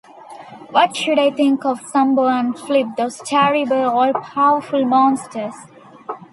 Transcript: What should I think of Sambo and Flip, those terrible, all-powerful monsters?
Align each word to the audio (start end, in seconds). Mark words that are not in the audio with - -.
What 0.71 0.95
should 0.97 1.19
I 1.19 1.29
think 1.29 1.63
of 1.63 1.79
Sambo 1.89 2.25
and 2.27 2.57
Flip, 2.57 2.87
those 2.97 3.19
terrible, 3.19 3.83
all-powerful 3.87 4.83
monsters? 4.83 5.53